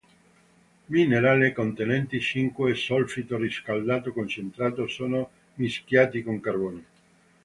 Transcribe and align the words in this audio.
Minerali 0.93 1.49
contenenti 1.53 2.19
zinco 2.27 2.63
o 2.69 2.73
solfito 2.73 3.37
riscaldato 3.37 4.11
concentrato 4.11 4.87
sono 4.87 5.29
mischiati 5.53 6.23
con 6.23 6.39
carbone. 6.39 6.85